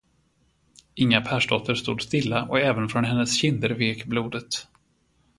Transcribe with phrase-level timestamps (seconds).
[0.95, 4.67] Inga Persdotter stod stilla, och även från hennes kinder vek blodet.